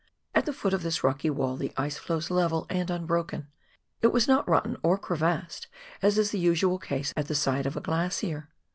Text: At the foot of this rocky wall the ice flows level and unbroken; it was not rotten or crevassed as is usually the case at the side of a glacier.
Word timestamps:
At 0.33 0.47
the 0.47 0.51
foot 0.53 0.73
of 0.73 0.81
this 0.81 1.03
rocky 1.03 1.29
wall 1.29 1.55
the 1.57 1.71
ice 1.77 1.99
flows 1.99 2.31
level 2.31 2.65
and 2.71 2.89
unbroken; 2.89 3.49
it 4.01 4.07
was 4.11 4.27
not 4.27 4.49
rotten 4.49 4.75
or 4.81 4.97
crevassed 4.97 5.67
as 6.01 6.17
is 6.17 6.33
usually 6.33 6.77
the 6.77 6.83
case 6.83 7.13
at 7.15 7.27
the 7.27 7.35
side 7.35 7.67
of 7.67 7.77
a 7.77 7.81
glacier. 7.81 8.49